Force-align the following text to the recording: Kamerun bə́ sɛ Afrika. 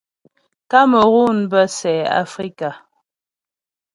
Kamerun 0.71 1.37
bə́ 1.51 1.65
sɛ 1.77 1.93
Afrika. 2.23 2.69